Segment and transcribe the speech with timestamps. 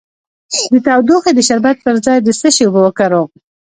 [0.71, 0.73] د
[1.07, 3.29] ټوخي د شربت پر ځای د څه شي اوبه وکاروم؟